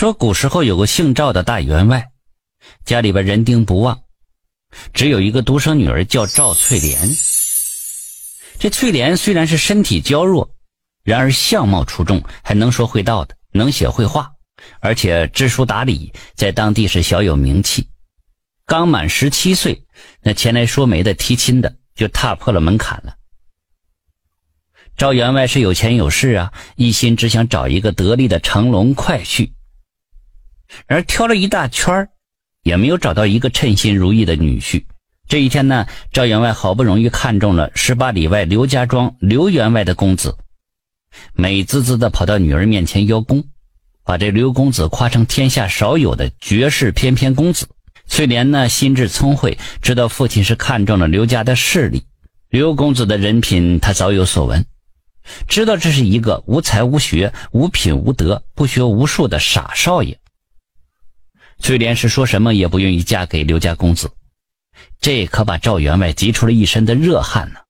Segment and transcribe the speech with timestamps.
[0.00, 2.08] 说古时候有个姓赵的大员外，
[2.86, 4.00] 家里边人丁不旺，
[4.94, 7.06] 只有一个独生女儿叫赵翠莲。
[8.58, 10.50] 这翠莲虽然是身体娇弱，
[11.02, 14.32] 然而相貌出众，还能说会道的，能写会画，
[14.80, 17.86] 而且知书达理，在当地是小有名气。
[18.64, 19.84] 刚满十七岁，
[20.22, 23.16] 那前来说媒的提亲的就踏破了门槛了。
[24.96, 29.52] 赵员外是有钱有势啊，一心只想找一个得力的乘龙快婿。
[30.86, 32.08] 然而挑了一大圈
[32.62, 34.84] 也没有找到一个称心如意的女婿。
[35.28, 40.36] 这一天呢，赵员外好不容易看中了十八里外刘家庄刘员外的公子，
[41.34, 43.44] 美滋滋的跑到女儿面前邀功，
[44.04, 47.68] 把这刘公子夸成天下少有的绝世翩翩公子。
[48.06, 52.02] 翠莲呢，心智聪慧，知道父亲是看中了刘家的势力，
[52.48, 54.66] 刘公子的人品他早有所闻，
[55.46, 60.19] 知道这是一个无才无学、无品无德、不学无术的傻少爷。
[61.60, 64.10] 翠莲是说什么也不愿意嫁给刘家公子，
[64.98, 67.60] 这可把赵员外急出了一身的热汗呢。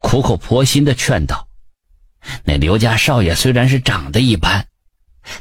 [0.00, 1.48] 苦口婆心的劝道
[2.44, 4.66] ：“那刘家少爷虽然是长得一般，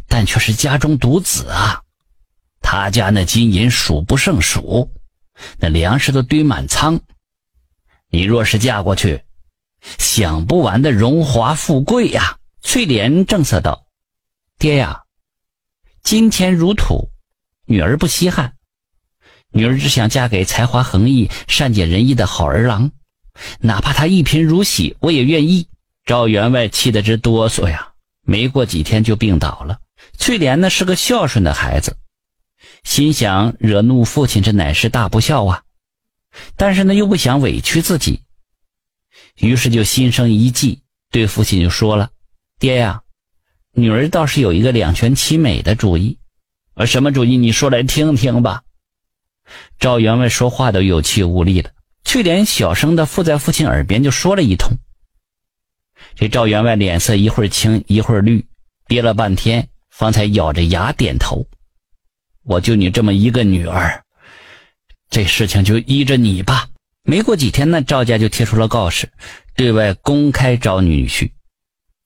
[0.08, 1.82] 但却是家中独子啊。
[2.62, 4.94] 他家那金银数不胜数，
[5.58, 7.00] 那粮食都堆满仓。
[8.10, 9.24] 你若是嫁过去，
[9.98, 13.88] 享不完的荣华富贵呀。”翠莲正色道
[14.60, 15.02] ：“爹呀，
[16.04, 17.10] 金钱如土。”
[17.66, 18.54] 女儿不稀罕，
[19.52, 22.92] 女儿只想嫁给才华横溢、善解人意的好儿郎，
[23.60, 25.68] 哪怕他一贫如洗，我也愿意。
[26.04, 29.80] 赵员外气得直哆嗦呀，没过几天就病倒了。
[30.18, 31.96] 翠莲呢是个孝顺的孩子，
[32.84, 35.64] 心想惹怒父亲，这乃是大不孝啊。
[36.56, 38.22] 但是呢又不想委屈自己，
[39.36, 42.10] 于是就心生一计，对父亲就说了
[42.58, 43.04] ：“爹呀，
[43.74, 46.18] 女儿倒是有一个两全其美的主意。”
[46.86, 47.38] 什么主意？
[47.38, 48.64] 你说来听听吧。
[49.80, 51.74] 赵员外说话都有气无力的，
[52.04, 54.78] 翠莲小声的附在父亲耳边就说了一通。
[56.16, 58.46] 这赵员外脸色一会儿青一会儿绿，
[58.88, 61.46] 憋了半天，方才咬着牙点头
[62.44, 64.04] ：“我就你这么一个女儿，
[65.10, 66.68] 这事情就依着你吧。”
[67.04, 69.12] 没过几天呢，赵家就贴出了告示，
[69.56, 71.32] 对外公开招女婿。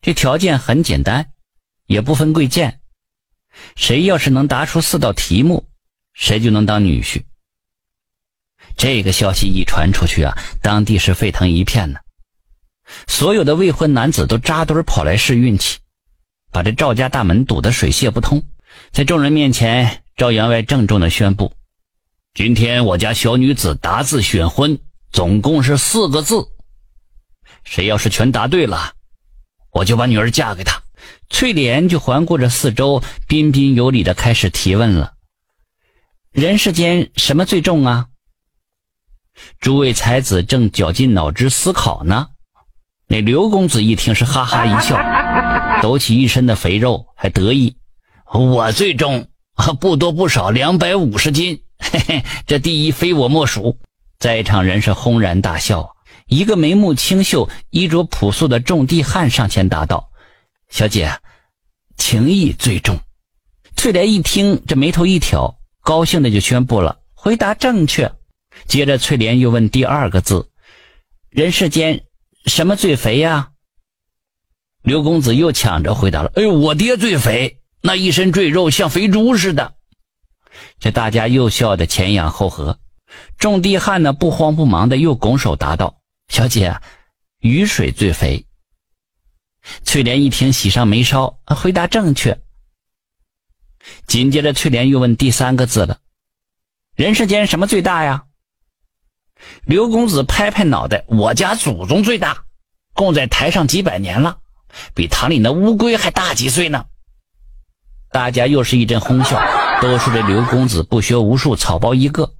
[0.01, 1.33] 这条件很简单，
[1.85, 2.79] 也不分贵贱。
[3.75, 5.67] 谁要是能答出四道题目，
[6.13, 7.23] 谁就能当女婿。
[8.77, 11.99] 这个消息一传出去啊，当地是沸腾一片呢。
[13.07, 15.79] 所有的未婚男子都扎堆跑来试运气，
[16.51, 18.43] 把这赵家大门堵得水泄不通。
[18.91, 21.53] 在众人面前，赵员外郑重的宣布
[22.35, 24.77] ：“今天我家小女子答字选婚，
[25.11, 26.47] 总共是四个字。
[27.63, 28.93] 谁要是全答对了，
[29.71, 30.79] 我就把女儿嫁给他。”
[31.29, 35.13] 翠莲就环顾着四周，彬彬有礼的开始提问了
[36.31, 38.07] ：“人世间什么最重啊？”
[39.59, 42.27] 诸位才子正绞尽脑汁思考呢。
[43.07, 44.97] 那刘公子一听是哈哈一笑，
[45.81, 47.75] 抖起一身的肥肉，还得意
[48.33, 49.27] ：“我最重，
[49.79, 51.61] 不多不少，两百五十斤。
[51.77, 53.79] 嘿嘿，这第一非我莫属。”
[54.17, 55.95] 在场人是轰然大笑。
[56.27, 60.09] 一个眉目清秀、衣着朴素的种地汉上前答道。
[60.69, 61.19] 小姐，
[61.97, 62.99] 情义最重。
[63.75, 68.11] 翠莲一听，这眉头一挑，高兴的就宣布了：“回答正确。”
[68.67, 70.49] 接着，翠莲又问第二个字
[71.29, 72.05] ：“人世间
[72.45, 73.51] 什么最肥呀？”
[74.81, 79.75] 刘公子又抢着回答了：“哎呦，我爹最肥，那一身赘肉像肥猪似的。”
[80.79, 82.79] 这大家又笑得前仰后合。
[83.37, 86.75] 种地汉呢，不慌不忙的又拱手答道：“小姐，
[87.39, 88.45] 雨水最肥。”
[89.83, 92.39] 翠莲一听，喜上眉梢，回答正确。
[94.07, 95.99] 紧接着，翠莲又问第三个字了
[96.95, 98.25] ：“人世间什么最大呀？”
[99.65, 102.45] 刘公子拍拍脑袋：“我家祖宗最大，
[102.93, 104.39] 供在台上几百年了，
[104.93, 106.85] 比堂里那乌龟还大几岁呢。”
[108.11, 109.39] 大家又是一阵哄笑，
[109.81, 112.33] 都说这刘公子不学无术，草包一个。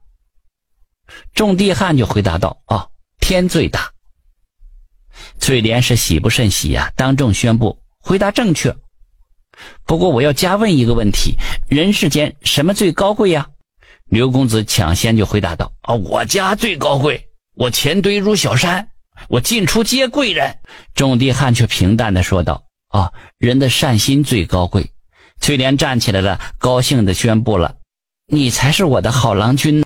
[1.33, 3.91] 种地汉就回答道：“哦，天最大。”
[5.45, 8.75] 翠莲是喜不胜喜呀，当众宣布回答正确。
[9.85, 11.37] 不过我要加问一个问题：
[11.69, 13.47] 人世间什么最高贵呀？
[14.09, 18.87] 刘公子抢先就回答道：“啊，我家最高贵，我钱堆如小山，
[19.29, 20.57] 我进出皆贵人。”
[20.95, 24.89] 种地汉却平淡的说道：“啊，人的善心最高贵。”
[25.41, 27.75] 翠莲站起来了，高兴的宣布了
[28.25, 29.85] ：“你才是我的好郎君。”